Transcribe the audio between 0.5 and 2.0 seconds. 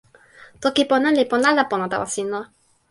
toki pona li pona ala pona